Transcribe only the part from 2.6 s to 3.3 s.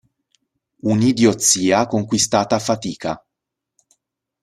a fatica.